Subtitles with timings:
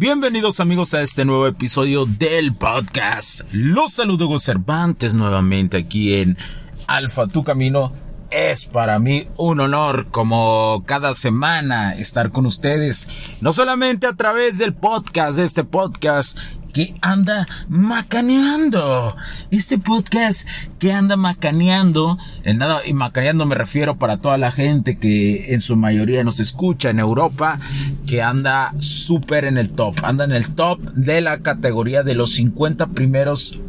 [0.00, 3.40] Bienvenidos amigos a este nuevo episodio del podcast.
[3.50, 6.38] Los saludo Hugo Cervantes nuevamente aquí en
[6.86, 7.92] Alfa Tu Camino.
[8.30, 13.08] Es para mí un honor como cada semana estar con ustedes,
[13.40, 16.38] no solamente a través del podcast, de este podcast
[16.72, 19.16] que anda macaneando.
[19.50, 20.46] Este podcast
[20.78, 25.60] que anda macaneando, en nada, y macaneando me refiero para toda la gente que en
[25.60, 27.58] su mayoría nos escucha en Europa,
[28.06, 32.32] que anda súper en el top, anda en el top de la categoría de los
[32.34, 33.60] 50 primeros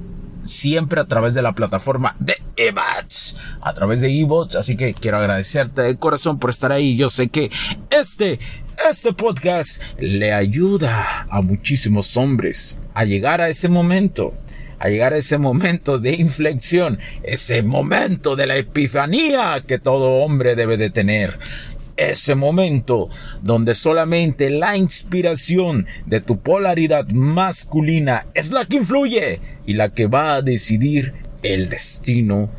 [0.44, 5.18] siempre a través de la plataforma de Ebots, a través de Ebots, así que quiero
[5.18, 6.98] agradecerte de corazón por estar ahí.
[6.98, 7.52] Yo sé que
[7.90, 8.40] este
[8.88, 14.34] este podcast le ayuda a muchísimos hombres a llegar a ese momento,
[14.80, 20.56] a llegar a ese momento de inflexión, ese momento de la epifanía que todo hombre
[20.56, 21.38] debe de tener.
[21.98, 23.10] Ese momento
[23.42, 30.08] donde solamente la inspiración de tu polaridad masculina es la que influye y la que
[30.08, 32.50] va a decidir el destino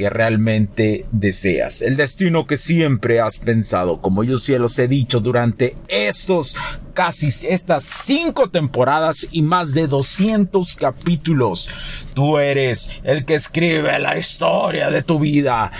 [0.00, 5.20] que realmente deseas, el destino que siempre has pensado, como yo sí los he dicho
[5.20, 6.56] durante estos
[6.94, 11.68] casi estas cinco temporadas y más de 200 capítulos.
[12.14, 15.70] Tú eres el que escribe la historia de tu vida.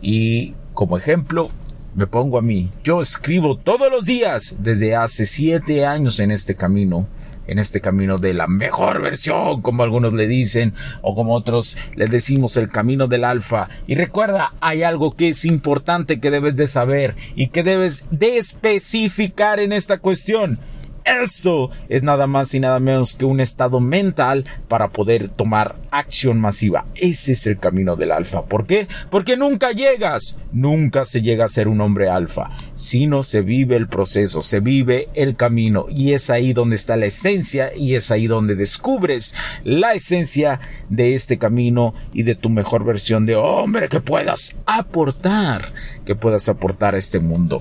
[0.00, 1.48] Y como ejemplo,
[1.94, 2.72] me pongo a mí.
[2.82, 7.06] Yo escribo todos los días desde hace siete años en este camino
[7.46, 12.10] en este camino de la mejor versión, como algunos le dicen, o como otros les
[12.10, 13.68] decimos el camino del alfa.
[13.86, 18.36] Y recuerda, hay algo que es importante que debes de saber y que debes de
[18.36, 20.58] especificar en esta cuestión.
[21.04, 26.40] Esto es nada más y nada menos que un estado mental para poder tomar acción
[26.40, 26.86] masiva.
[26.94, 28.44] Ese es el camino del alfa.
[28.44, 28.86] ¿Por qué?
[29.10, 33.88] Porque nunca llegas, nunca se llega a ser un hombre alfa, sino se vive el
[33.88, 38.26] proceso, se vive el camino y es ahí donde está la esencia y es ahí
[38.26, 39.34] donde descubres
[39.64, 45.72] la esencia de este camino y de tu mejor versión de hombre que puedas aportar,
[46.04, 47.60] que puedas aportar a este mundo.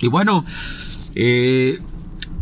[0.00, 0.44] Y bueno,
[1.14, 1.78] eh,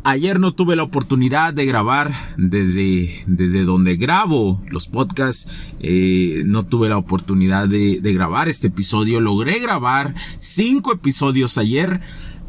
[0.04, 5.72] Ayer no tuve la oportunidad de grabar desde, desde donde grabo los podcasts.
[5.78, 9.20] Eh, no tuve la oportunidad de, de grabar este episodio.
[9.20, 12.00] Logré grabar cinco episodios ayer.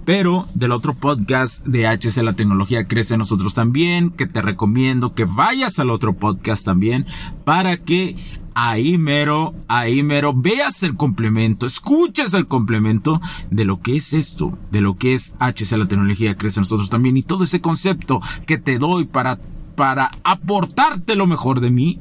[0.04, 5.24] Pero del otro podcast de HC La Tecnología Crece Nosotros también, que te recomiendo que
[5.24, 7.06] vayas al otro podcast también
[7.46, 8.18] para que
[8.56, 14.58] ahí mero, ahí mero, veas el complemento, escuches el complemento de lo que es esto,
[14.72, 18.58] de lo que es HC la tecnología crece nosotros también y todo ese concepto que
[18.58, 19.40] te doy para,
[19.76, 22.00] para aportarte lo mejor de mí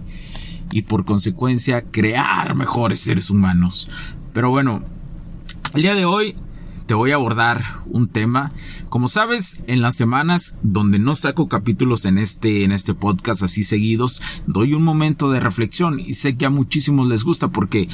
[0.70, 3.90] y por consecuencia crear mejores seres humanos.
[4.32, 4.82] Pero bueno,
[5.74, 6.36] el día de hoy
[6.86, 8.52] te voy a abordar un tema.
[8.88, 13.64] Como sabes, en las semanas donde no saco capítulos en este, en este podcast así
[13.64, 17.88] seguidos, doy un momento de reflexión y sé que a muchísimos les gusta porque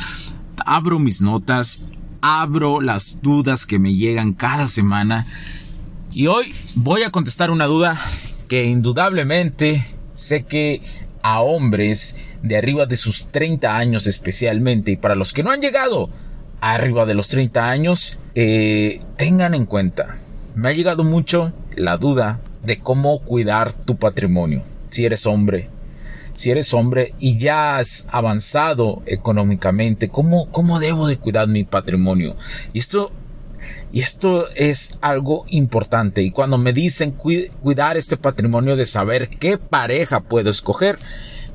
[0.64, 1.82] abro mis notas,
[2.20, 5.26] abro las dudas que me llegan cada semana
[6.12, 8.00] y hoy voy a contestar una duda
[8.48, 10.82] que indudablemente sé que
[11.22, 15.60] a hombres de arriba de sus 30 años especialmente y para los que no han
[15.60, 16.10] llegado
[16.60, 20.18] arriba de los 30 años, eh, tengan en cuenta,
[20.54, 24.62] me ha llegado mucho la duda de cómo cuidar tu patrimonio.
[24.90, 25.68] Si eres hombre,
[26.34, 32.36] si eres hombre y ya has avanzado económicamente, ¿cómo, cómo debo de cuidar mi patrimonio?
[32.72, 33.10] Y esto,
[33.92, 36.22] y esto es algo importante.
[36.22, 40.98] Y cuando me dicen cuidar este patrimonio de saber qué pareja puedo escoger,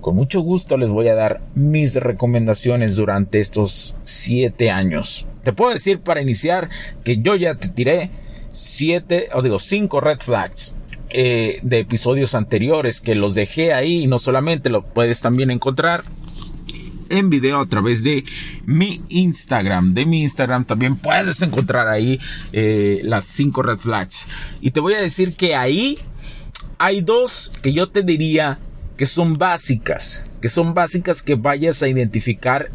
[0.04, 5.26] con mucho gusto les voy a dar mis recomendaciones durante estos siete años.
[5.44, 6.70] Te puedo decir para iniciar
[7.04, 8.12] que yo ya te tiré
[8.52, 10.76] siete, o digo, cinco red flags
[11.10, 16.04] eh, de episodios anteriores que los dejé ahí y no solamente lo puedes también encontrar
[17.10, 18.26] en video a través de
[18.66, 19.94] mi Instagram.
[19.94, 22.20] De mi Instagram también puedes encontrar ahí
[22.52, 24.28] eh, las cinco red flags.
[24.60, 25.98] Y te voy a decir que ahí
[26.78, 28.60] hay dos que yo te diría
[28.98, 32.70] que son básicas, que son básicas que vayas a identificar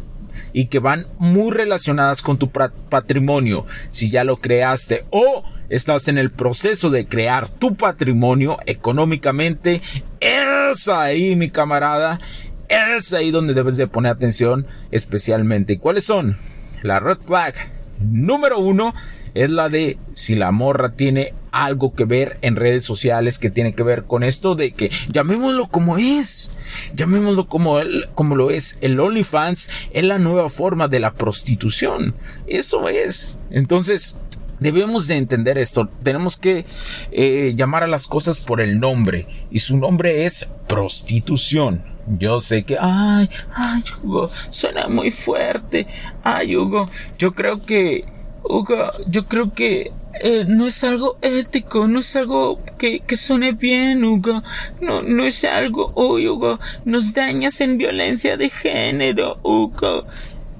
[0.53, 6.17] y que van muy relacionadas con tu patrimonio, si ya lo creaste o estás en
[6.17, 9.81] el proceso de crear tu patrimonio económicamente,
[10.19, 12.19] es ahí mi camarada,
[12.67, 15.79] es ahí donde debes de poner atención especialmente.
[15.79, 16.37] ¿Cuáles son?
[16.81, 17.53] La red flag
[17.99, 18.93] número uno
[19.33, 19.97] es la de
[20.29, 24.21] si la morra tiene algo que ver en redes sociales que tiene que ver con
[24.21, 26.59] esto de que llamémoslo como es,
[26.93, 27.79] llamémoslo como,
[28.13, 28.77] como lo es.
[28.81, 32.13] El OnlyFans es la nueva forma de la prostitución.
[32.45, 33.39] Eso es.
[33.49, 34.17] Entonces,
[34.59, 35.87] Debemos de entender esto.
[36.03, 36.65] Tenemos que
[37.13, 39.25] eh, llamar a las cosas por el nombre.
[39.49, 41.81] Y su nombre es prostitución.
[42.19, 45.87] Yo sé que, ay, ay, Hugo, suena muy fuerte.
[46.25, 49.91] Ay, Hugo, yo creo que Hugo, yo creo que
[50.21, 54.43] eh, no es algo ético, no es algo que, que suene bien, Hugo.
[54.81, 60.05] No, no es algo, oh, Hugo, nos dañas en violencia de género, Hugo.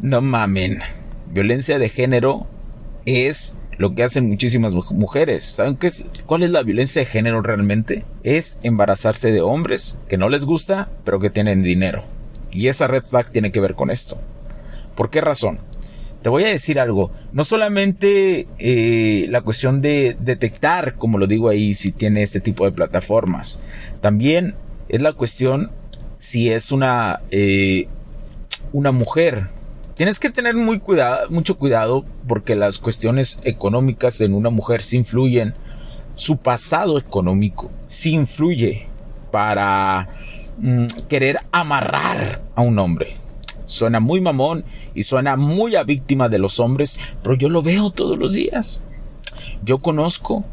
[0.02, 0.80] No mamen.
[1.32, 2.48] Violencia de género
[3.06, 5.46] es lo que hacen muchísimas mujeres.
[5.46, 8.04] ¿Saben qué es, cuál es la violencia de género realmente?
[8.24, 12.04] Es embarazarse de hombres que no les gusta, pero que tienen dinero.
[12.52, 14.20] Y esa red flag tiene que ver con esto.
[14.96, 15.60] ¿Por qué razón?
[16.22, 17.12] Te voy a decir algo.
[17.32, 22.66] No solamente eh, la cuestión de detectar, como lo digo ahí, si tiene este tipo
[22.66, 23.62] de plataformas.
[24.02, 24.56] También
[24.90, 25.72] es la cuestión
[26.18, 27.88] si es una, eh,
[28.74, 29.48] una mujer.
[29.96, 34.98] Tienes que tener muy cuidado, mucho cuidado porque las cuestiones económicas en una mujer sí
[34.98, 35.54] influyen.
[36.16, 38.88] Su pasado económico sí influye
[39.32, 40.10] para
[40.58, 43.16] mm, querer amarrar a un hombre.
[43.70, 47.92] Suena muy mamón y suena muy a víctima de los hombres, pero yo lo veo
[47.92, 48.82] todos los días.
[49.64, 50.44] Yo conozco,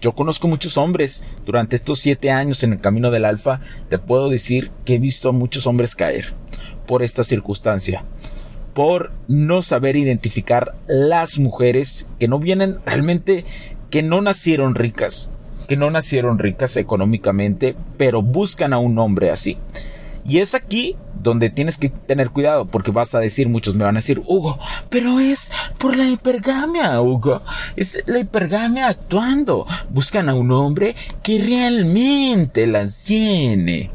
[0.00, 1.22] yo conozco muchos hombres.
[1.44, 5.28] Durante estos siete años en el camino del alfa, te puedo decir que he visto
[5.28, 6.34] a muchos hombres caer
[6.88, 8.04] por esta circunstancia.
[8.74, 13.44] Por no saber identificar las mujeres que no vienen realmente,
[13.90, 15.30] que no nacieron ricas,
[15.68, 19.56] que no nacieron ricas económicamente, pero buscan a un hombre así.
[20.28, 23.96] Y es aquí donde tienes que tener cuidado porque vas a decir, muchos me van
[23.96, 24.58] a decir, Hugo,
[24.90, 27.42] pero es por la hipergamia, Hugo.
[27.76, 29.66] Es la hipergamia actuando.
[29.90, 33.90] Buscan a un hombre que realmente la llene.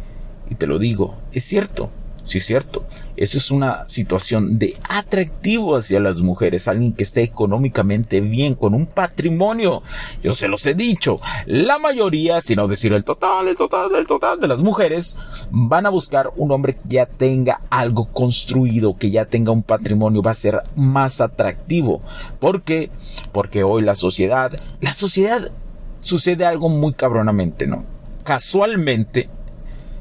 [0.49, 1.89] Y te lo digo, es cierto.
[2.23, 2.85] Sí, es cierto.
[3.17, 6.67] Eso es una situación de atractivo hacia las mujeres.
[6.67, 9.83] Alguien que esté económicamente bien, con un patrimonio.
[10.23, 11.19] Yo se los he dicho.
[11.45, 15.17] La mayoría, si no decir el total, el total, el total de las mujeres,
[15.49, 20.21] van a buscar un hombre que ya tenga algo construido, que ya tenga un patrimonio.
[20.21, 22.01] Va a ser más atractivo.
[22.39, 22.91] ¿Por qué?
[23.31, 25.51] Porque hoy la sociedad, la sociedad
[26.01, 27.85] sucede algo muy cabronamente, ¿no?
[28.23, 29.29] Casualmente,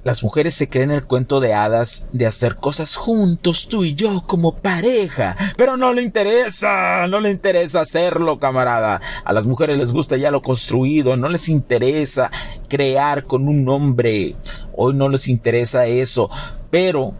[0.03, 4.23] las mujeres se creen el cuento de hadas de hacer cosas juntos, tú y yo,
[4.27, 5.37] como pareja.
[5.57, 9.01] Pero no le interesa, no le interesa hacerlo, camarada.
[9.25, 12.31] A las mujeres les gusta ya lo construido, no les interesa
[12.69, 14.37] crear con un hombre.
[14.75, 16.31] Hoy no les interesa eso,
[16.71, 17.15] pero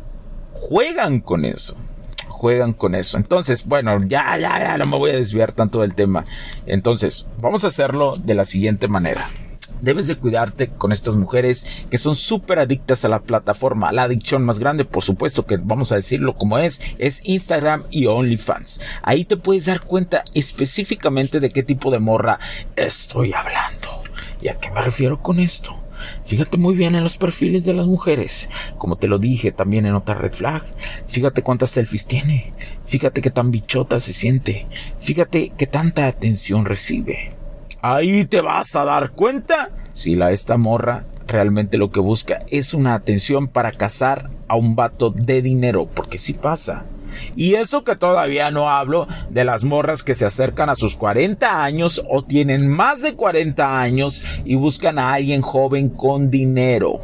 [0.53, 1.77] juegan con eso
[2.41, 3.19] juegan con eso.
[3.19, 6.25] Entonces, bueno, ya, ya, ya, no me voy a desviar tanto del tema.
[6.65, 9.29] Entonces, vamos a hacerlo de la siguiente manera.
[9.81, 13.93] Debes de cuidarte con estas mujeres que son súper adictas a la plataforma.
[13.93, 18.07] La adicción más grande, por supuesto que vamos a decirlo como es, es Instagram y
[18.07, 18.81] OnlyFans.
[19.03, 22.39] Ahí te puedes dar cuenta específicamente de qué tipo de morra
[22.77, 24.03] estoy hablando.
[24.41, 25.77] ¿Y a qué me refiero con esto?
[26.25, 28.49] Fíjate muy bien en los perfiles de las mujeres.
[28.79, 30.63] Como te lo dije también en otra red flag.
[31.07, 32.53] Fíjate cuántas selfies tiene.
[32.87, 34.67] Fíjate qué tan bichota se siente.
[35.01, 37.40] Fíjate qué tanta atención recibe.
[37.83, 42.75] Ahí te vas a dar cuenta si la esta morra realmente lo que busca es
[42.75, 46.85] una atención para cazar a un vato de dinero, porque sí pasa.
[47.37, 51.65] Y eso que todavía no hablo de las morras que se acercan a sus 40
[51.65, 57.01] años o tienen más de 40 años y buscan a alguien joven con dinero.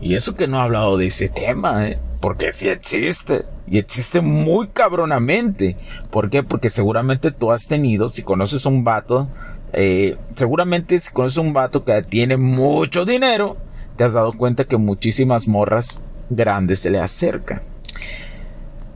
[0.00, 1.98] Y eso que no he hablado de ese tema, ¿eh?
[2.20, 3.44] porque sí existe.
[3.66, 5.76] Y existe muy cabronamente.
[6.10, 6.42] ¿Por qué?
[6.42, 9.28] Porque seguramente tú has tenido, si conoces a un vato
[9.72, 13.56] eh, seguramente si conoces un vato que tiene mucho dinero,
[13.96, 17.62] te has dado cuenta que muchísimas morras grandes se le acercan.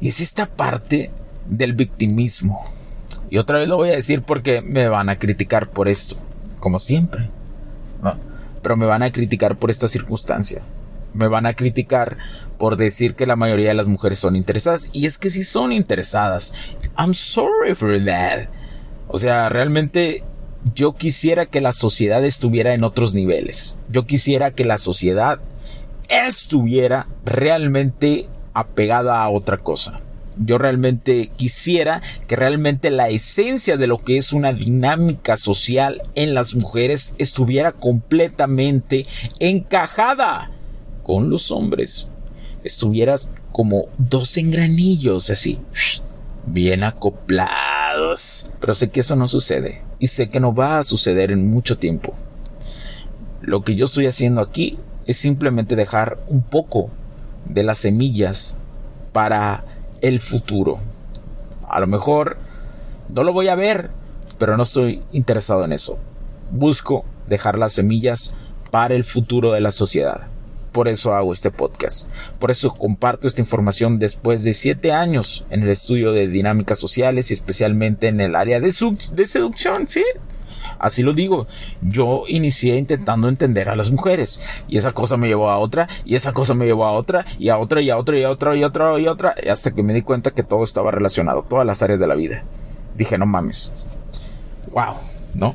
[0.00, 1.10] Y es esta parte
[1.46, 2.64] del victimismo.
[3.30, 6.16] Y otra vez lo voy a decir porque me van a criticar por esto,
[6.60, 7.30] como siempre.
[8.62, 10.62] Pero me van a criticar por esta circunstancia.
[11.12, 12.16] Me van a criticar
[12.58, 14.88] por decir que la mayoría de las mujeres son interesadas.
[14.92, 16.54] Y es que si son interesadas.
[16.98, 18.48] I'm sorry for that.
[19.08, 20.24] O sea, realmente
[20.72, 23.76] yo quisiera que la sociedad estuviera en otros niveles.
[23.90, 25.40] Yo quisiera que la sociedad
[26.08, 30.00] estuviera realmente apegada a otra cosa.
[30.36, 36.34] Yo realmente quisiera que realmente la esencia de lo que es una dinámica social en
[36.34, 39.06] las mujeres estuviera completamente
[39.38, 40.50] encajada
[41.04, 42.08] con los hombres.
[42.64, 45.60] Estuvieras como dos engranillos así,
[46.46, 47.63] bien acoplados.
[48.60, 51.78] Pero sé que eso no sucede y sé que no va a suceder en mucho
[51.78, 52.14] tiempo.
[53.40, 56.90] Lo que yo estoy haciendo aquí es simplemente dejar un poco
[57.44, 58.56] de las semillas
[59.12, 59.64] para
[60.00, 60.78] el futuro.
[61.68, 62.36] A lo mejor
[63.08, 63.90] no lo voy a ver,
[64.38, 65.98] pero no estoy interesado en eso.
[66.50, 68.34] Busco dejar las semillas
[68.70, 70.28] para el futuro de la sociedad.
[70.74, 72.08] Por eso hago este podcast.
[72.40, 77.30] Por eso comparto esta información después de siete años en el estudio de dinámicas sociales
[77.30, 80.02] y especialmente en el área de, seducción, ¿sí?
[80.80, 81.46] Así lo digo.
[81.80, 84.40] Yo inicié intentando entender a las mujeres.
[84.66, 85.86] Y esa cosa me llevó a otra.
[86.04, 87.24] Y esa cosa me llevó a otra.
[87.38, 87.80] Y a otra.
[87.80, 88.18] Y a otra.
[88.18, 88.56] Y a otra.
[88.56, 88.98] Y a otra.
[88.98, 89.36] Y a otra.
[89.48, 91.46] Hasta que me di cuenta que todo estaba relacionado.
[91.48, 92.42] Todas las áreas de la vida.
[92.96, 93.70] Dije, no mames.
[94.72, 94.96] Wow.
[95.34, 95.54] ¿No?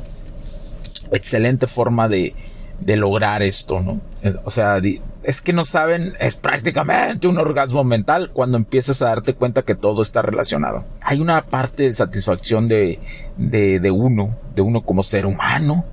[1.12, 2.34] Excelente forma de,
[2.80, 4.00] de lograr esto, ¿no?
[4.46, 4.80] O sea,
[5.24, 9.76] es que no saben, es prácticamente un orgasmo mental cuando empiezas a darte cuenta que
[9.76, 10.86] todo está relacionado.
[11.02, 13.00] Hay una parte de satisfacción de,
[13.38, 15.86] de, de uno, de uno como ser humano,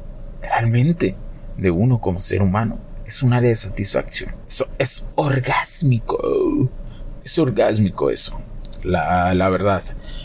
[0.42, 1.16] realmente,
[1.56, 2.78] de uno como ser humano.
[3.04, 4.34] Es un área de satisfacción.
[4.48, 6.18] Eso es orgásmico.
[7.24, 8.38] Es orgásmico eso.
[8.82, 9.82] La, la verdad.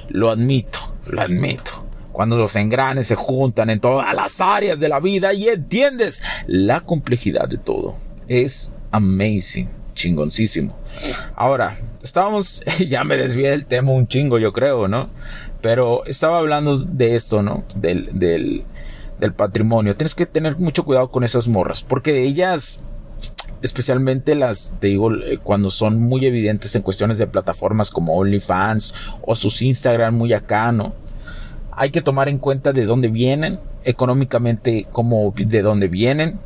[0.10, 0.79] Lo admito,
[1.10, 5.48] lo admito cuando los engranes se juntan en todas las áreas de la vida y
[5.48, 7.96] entiendes la complejidad de todo.
[8.27, 10.78] Es amazing, chingoncísimo.
[11.36, 15.10] Ahora, estábamos, ya me desvié del tema un chingo, yo creo, ¿no?
[15.62, 17.64] Pero estaba hablando de esto, ¿no?
[17.76, 18.64] Del, del,
[19.20, 19.96] del patrimonio.
[19.96, 22.84] Tienes que tener mucho cuidado con esas morras, porque ellas
[23.62, 28.94] especialmente las, te digo, eh, cuando son muy evidentes en cuestiones de plataformas como OnlyFans
[29.22, 30.94] o sus Instagram muy acá, ¿no?
[31.72, 36.40] Hay que tomar en cuenta de dónde vienen, económicamente como de dónde vienen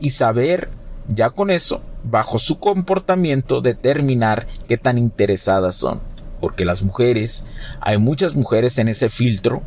[0.00, 0.70] y saber
[1.08, 6.00] ya con eso, bajo su comportamiento, determinar qué tan interesadas son.
[6.40, 7.46] Porque las mujeres,
[7.80, 9.62] hay muchas mujeres en ese filtro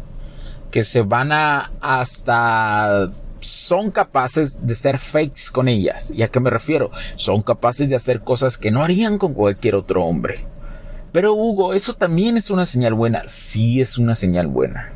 [0.71, 6.11] que se van a hasta son capaces de ser fakes con ellas.
[6.11, 6.91] ¿Y a qué me refiero?
[7.15, 10.45] Son capaces de hacer cosas que no harían con cualquier otro hombre.
[11.11, 13.23] Pero Hugo, eso también es una señal buena.
[13.27, 14.93] Sí es una señal buena.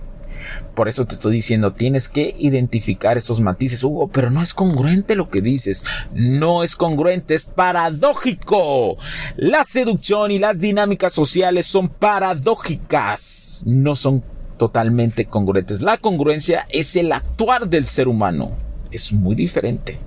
[0.76, 5.16] Por eso te estoy diciendo, tienes que identificar esos matices, Hugo, pero no es congruente
[5.16, 5.86] lo que dices.
[6.14, 8.98] No es congruente, es paradójico.
[9.36, 13.64] La seducción y las dinámicas sociales son paradójicas.
[13.66, 14.24] No son
[14.58, 15.82] totalmente congruentes.
[15.82, 18.52] La congruencia es el actuar del ser humano.
[18.92, 20.00] Es muy diferente.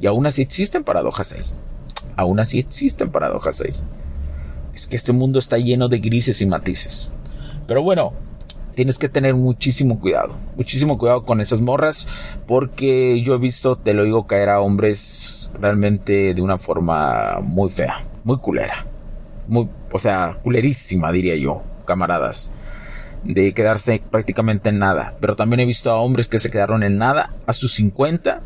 [0.00, 1.42] Y aún así existen paradojas ahí.
[2.16, 3.72] Aún así existen paradojas ahí.
[4.74, 7.10] Es que este mundo está lleno de grises y matices.
[7.66, 8.12] Pero bueno,
[8.74, 12.06] tienes que tener muchísimo cuidado, muchísimo cuidado con esas morras,
[12.46, 17.70] porque yo he visto, te lo digo, caer a hombres realmente de una forma muy
[17.70, 18.86] fea, muy culera,
[19.48, 22.50] muy, o sea, culerísima, diría yo, camaradas,
[23.24, 25.14] de quedarse prácticamente en nada.
[25.20, 28.42] Pero también he visto a hombres que se quedaron en nada a sus 50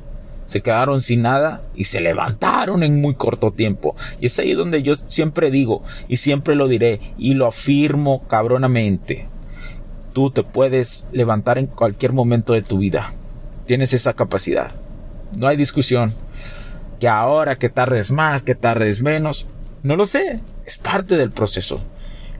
[0.47, 3.97] se quedaron sin nada y se levantaron en muy corto tiempo.
[4.21, 9.28] Y es ahí donde yo siempre digo y siempre lo diré y lo afirmo cabronamente
[10.16, 13.12] tú te puedes levantar en cualquier momento de tu vida.
[13.66, 14.70] Tienes esa capacidad.
[15.37, 16.14] No hay discusión.
[16.99, 19.46] Que ahora, que tardes más, que tardes menos.
[19.82, 20.40] No lo sé.
[20.64, 21.85] Es parte del proceso.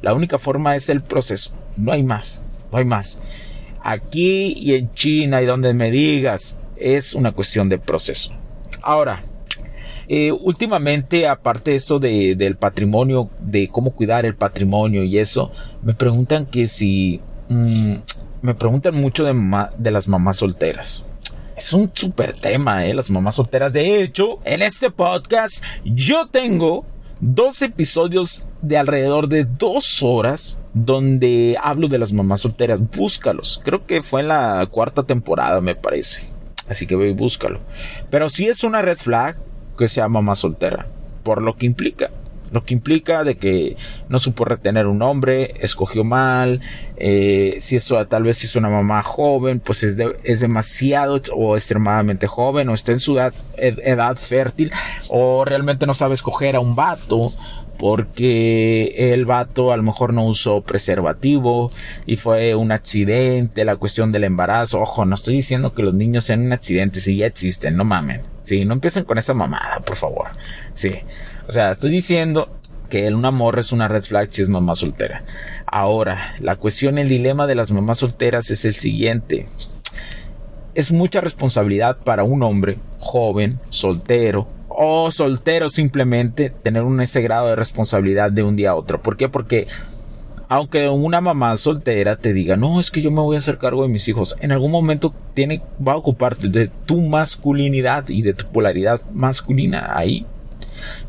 [0.01, 1.53] La única forma es el proceso.
[1.77, 2.43] No hay más.
[2.73, 3.21] No hay más.
[3.83, 8.33] Aquí y en China y donde me digas, es una cuestión de proceso.
[8.81, 9.23] Ahora,
[10.09, 15.53] eh, últimamente, aparte de esto de, del patrimonio, de cómo cuidar el patrimonio y eso,
[15.83, 17.97] me preguntan que si Mm,
[18.43, 21.05] me preguntan mucho de, las mamás solteras.
[21.57, 22.95] Es un super tema, ¿eh?
[22.95, 23.73] Las mamás solteras.
[23.73, 26.85] De hecho, en este podcast yo tengo
[27.21, 32.81] dos episodios de alrededor de dos horas donde hablo de las mamás solteras.
[32.91, 33.61] Búscalos.
[33.65, 36.25] Creo que fue en la cuarta temporada, me parece.
[36.69, 37.61] Así que ve y búscalo.
[38.11, 39.37] Pero si es una red flag
[39.79, 40.89] que sea mamá soltera.
[41.23, 42.11] Por lo que implica
[42.57, 43.77] lo que implica de que
[44.09, 46.61] no supo retener un hombre, escogió mal,
[46.97, 51.57] eh, si esto tal vez si es una mamá joven, pues es, es demasiado o
[51.57, 54.73] extremadamente joven, o está en su edad, edad, fértil,
[55.09, 57.31] o realmente no sabe escoger a un vato,
[57.79, 61.71] porque el vato a lo mejor no usó preservativo
[62.07, 64.81] y fue un accidente, la cuestión del embarazo.
[64.81, 68.23] Ojo, no estoy diciendo que los niños sean un accidente, si ya existen, no mamen.
[68.41, 70.29] Sí, no empiecen con esa mamada, por favor.
[70.73, 70.95] Sí.
[71.49, 72.49] O sea, estoy diciendo
[72.89, 75.23] que un amor es una red flag si es mamá soltera.
[75.67, 79.47] Ahora, la cuestión, el dilema de las mamás solteras es el siguiente.
[80.75, 87.49] Es mucha responsabilidad para un hombre joven, soltero, o soltero simplemente tener un ese grado
[87.49, 89.01] de responsabilidad de un día a otro.
[89.01, 89.29] ¿Por qué?
[89.29, 89.69] Porque
[90.49, 93.83] aunque una mamá soltera te diga, no, es que yo me voy a hacer cargo
[93.83, 98.35] de mis hijos, en algún momento tiene, va a ocuparte de tu masculinidad y de
[98.35, 100.27] tu polaridad masculina ahí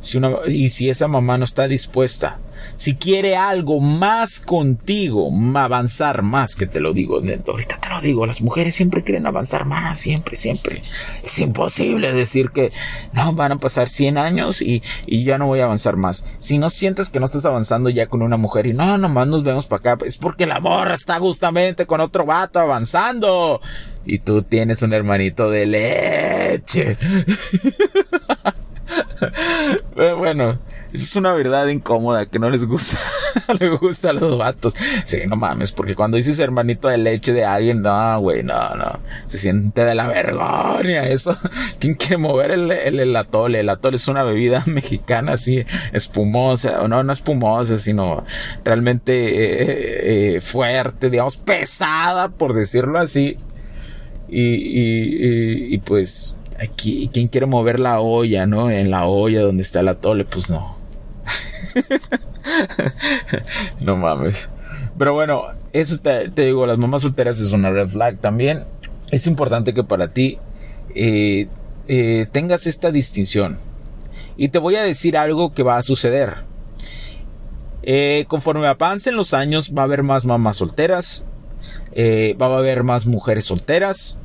[0.02, 2.38] si una, y si esa mamá no está dispuesta,
[2.76, 8.26] si quiere algo más contigo, avanzar más, que te lo digo, ahorita te lo digo,
[8.26, 10.82] las mujeres siempre quieren avanzar más, siempre, siempre.
[11.24, 12.72] Es imposible decir que
[13.14, 16.26] no, van a pasar 100 años y, y ya no voy a avanzar más.
[16.40, 19.44] Si no sientes que no estás avanzando ya con una mujer y no, nomás nos
[19.44, 23.62] vemos para acá, es porque la morra está justamente con otro vato avanzando.
[24.06, 26.98] Y tú tienes un hermanito de leche.
[30.18, 30.60] bueno,
[30.94, 32.98] eso es una verdad incómoda que no les gusta,
[33.60, 34.76] le gusta a los vatos.
[35.06, 39.00] Sí, no mames, porque cuando dices hermanito de leche de alguien, no, güey, no, no.
[39.28, 40.38] Se siente de la vergüenza
[41.08, 41.38] eso.
[41.80, 43.60] ¿Quién quiere mover el, el, atole?
[43.62, 48.24] El atole es una bebida mexicana así, espumosa, no, no espumosa, sino
[48.64, 53.38] realmente eh, eh, fuerte, digamos, pesada, por decirlo así.
[54.30, 58.72] Y, y, y pues aquí, ¿quién quiere mover la olla, no?
[58.72, 60.78] En la olla donde está el atole, pues no.
[63.80, 64.50] no mames.
[64.98, 68.66] Pero bueno, eso te, digo, las mamás solteras es una red flag también.
[69.12, 70.38] Es importante que para ti
[70.96, 71.48] eh,
[71.88, 73.60] eh, tengas esta distinción.
[74.36, 76.46] Y te voy a decir algo que va a suceder.
[77.84, 81.24] Eh, conforme avancen los años va a haber más mamás solteras.
[81.96, 84.20] va a haber más mujeres solteras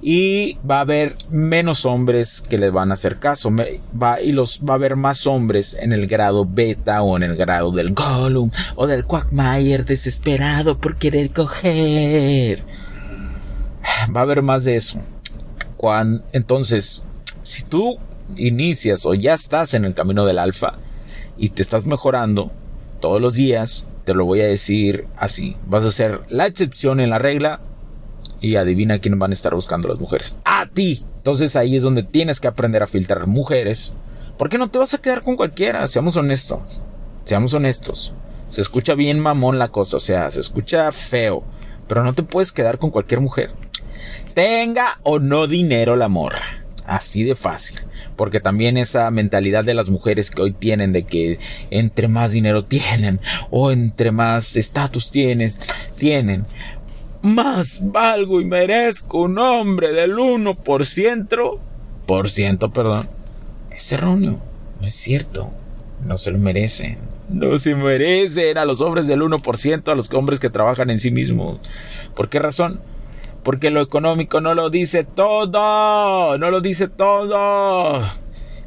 [0.00, 3.50] y va a haber menos hombres que les van a hacer caso.
[3.50, 7.36] Va, y los va a haber más hombres en el grado beta o en el
[7.36, 12.62] grado del Gollum o del Quackmayer desesperado por querer coger.
[14.14, 15.00] Va a haber más de eso.
[15.76, 17.02] Cuando, entonces
[17.42, 17.98] si tú
[18.36, 20.74] inicias o ya estás en el camino del alfa
[21.36, 22.50] y te estás mejorando
[23.00, 25.54] todos los días te lo voy a decir así.
[25.66, 27.60] Vas a ser la excepción en la regla
[28.40, 30.36] y adivina quién van a estar buscando las mujeres.
[30.44, 31.04] A ti.
[31.16, 33.94] Entonces ahí es donde tienes que aprender a filtrar mujeres.
[34.36, 35.86] Porque no te vas a quedar con cualquiera.
[35.88, 36.82] Seamos honestos.
[37.24, 38.14] Seamos honestos.
[38.50, 39.96] Se escucha bien mamón la cosa.
[39.96, 41.42] O sea, se escucha feo.
[41.88, 43.50] Pero no te puedes quedar con cualquier mujer.
[44.34, 46.64] Tenga o no dinero la morra.
[46.86, 47.80] Así de fácil.
[48.16, 51.38] Porque también esa mentalidad de las mujeres que hoy tienen de que
[51.70, 53.20] entre más dinero tienen
[53.50, 55.60] o entre más estatus tienes,
[55.98, 56.46] tienen,
[57.34, 61.58] más valgo y merezco un hombre del 1%,
[62.06, 63.08] por ciento, perdón,
[63.70, 64.38] es erróneo,
[64.80, 65.50] no es cierto,
[66.04, 66.98] no se lo merecen.
[67.28, 71.10] No se merecen a los hombres del 1%, a los hombres que trabajan en sí
[71.10, 71.58] mismos.
[72.16, 72.80] ¿Por qué razón?
[73.42, 78.02] Porque lo económico no lo dice todo, no lo dice todo.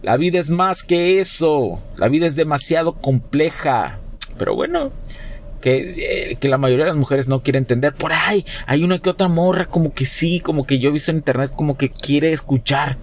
[0.04, 4.00] La vida es más que eso, la vida es demasiado compleja.
[4.38, 4.92] Pero bueno,
[5.62, 5.86] que,
[6.32, 7.94] eh, que la mayoría de las mujeres no quiere entender.
[7.94, 11.12] Por ahí hay una que otra morra como que sí, como que yo he visto
[11.12, 12.98] en internet como que quiere escuchar.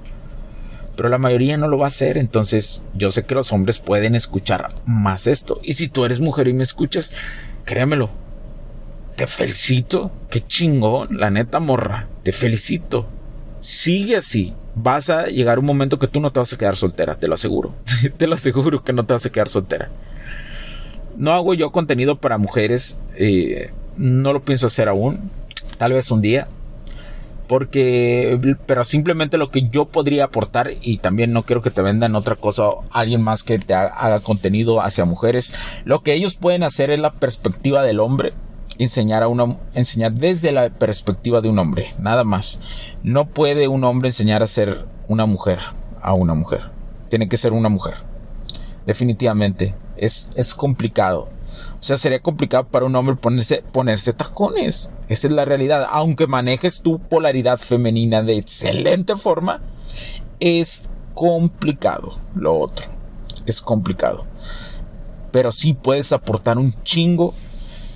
[0.99, 2.19] Pero la mayoría no lo va a hacer.
[2.19, 5.61] Entonces yo sé que los hombres pueden escuchar más esto.
[5.63, 7.13] Y si tú eres mujer y me escuchas,
[7.65, 8.11] créemelo.
[9.15, 10.11] Te felicito.
[10.29, 11.17] Qué chingón.
[11.21, 12.09] La neta morra.
[12.25, 13.07] Te felicito.
[13.61, 14.55] Sigue así.
[14.75, 17.15] Vas a llegar un momento que tú no te vas a quedar soltera.
[17.17, 17.77] Te lo aseguro.
[18.17, 19.91] te lo aseguro que no te vas a quedar soltera.
[21.19, 22.97] No hago yo contenido para mujeres.
[23.17, 25.31] Eh, no lo pienso hacer aún.
[25.77, 26.49] Tal vez un día.
[27.49, 32.15] Porque, pero simplemente lo que yo podría aportar, y también no quiero que te vendan
[32.15, 35.55] otra cosa, alguien más que te haga contenido hacia mujeres.
[35.87, 38.35] Lo que ellos pueden hacer es la perspectiva del hombre,
[38.77, 42.61] enseñar a una, enseñar desde la perspectiva de un hombre, nada más.
[43.03, 45.59] No puede un hombre enseñar a ser una mujer
[46.03, 46.71] a una mujer.
[47.09, 47.95] Tiene que ser una mujer.
[48.87, 51.29] Definitivamente es, es complicado.
[51.81, 54.91] O sea, sería complicado para un hombre ponerse, ponerse tacones.
[55.09, 55.87] Esa es la realidad.
[55.91, 59.61] Aunque manejes tu polaridad femenina de excelente forma,
[60.41, 62.87] es complicado lo otro.
[63.47, 64.27] Es complicado.
[65.33, 67.35] Pero sí puedes aportar un chingo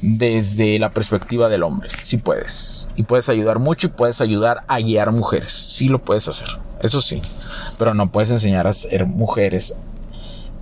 [0.00, 1.88] desde la perspectiva del hombre.
[2.02, 2.88] Sí puedes.
[2.96, 5.52] Y puedes ayudar mucho y puedes ayudar a guiar mujeres.
[5.52, 6.48] Sí lo puedes hacer.
[6.80, 7.22] Eso sí.
[7.78, 9.74] Pero no puedes enseñar a ser mujeres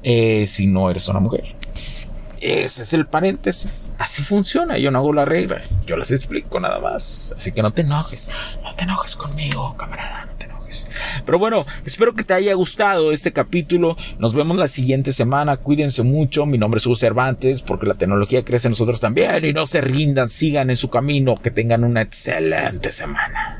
[0.03, 1.57] eh, si no eres una mujer.
[2.41, 3.91] Ese es el paréntesis.
[3.99, 4.79] Así funciona.
[4.79, 5.85] Yo no hago las reglas.
[5.87, 7.35] Yo las explico nada más.
[7.37, 8.29] Así que no te enojes.
[8.63, 10.25] No te enojes conmigo, camarada.
[10.25, 10.89] No te enojes.
[11.27, 13.97] Pero bueno, espero que te haya gustado este capítulo.
[14.19, 15.59] Nos vemos la siguiente semana.
[15.59, 16.47] Cuídense mucho.
[16.47, 19.45] Mi nombre es Hugo Cervantes porque la tecnología crece en nosotros también.
[19.45, 20.31] Y no se rindan.
[20.31, 21.37] Sigan en su camino.
[21.37, 23.60] Que tengan una excelente semana.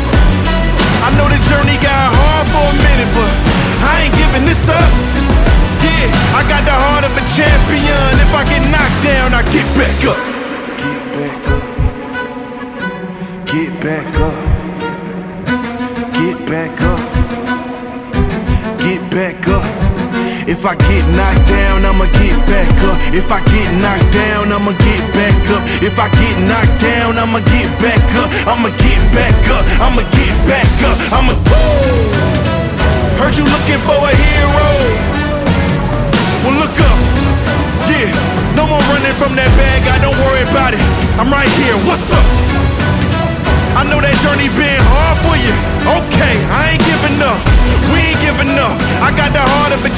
[1.11, 3.33] I know the journey got hard for a minute, but
[3.83, 4.91] I ain't giving this up.
[5.83, 6.07] Yeah,
[6.39, 8.15] I got the heart of a champion.
[8.23, 10.15] If I get knocked down, I get back up.
[10.79, 11.67] Get back up.
[13.51, 14.39] Get back up.
[16.13, 17.00] Get back up.
[20.51, 22.99] If I get knocked down, I'ma get back up.
[23.15, 25.63] If I get knocked down, I'ma get back up.
[25.81, 28.29] If I get knocked down, I'ma get back up.
[28.45, 29.63] I'ma get back up.
[29.79, 30.97] I'ma get back up.
[31.13, 31.70] I'ma.